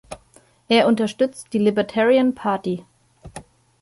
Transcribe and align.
Er 0.67 0.87
unterstützt 0.87 1.53
die 1.53 1.59
Libertarian 1.59 2.33
Party. 2.33 2.83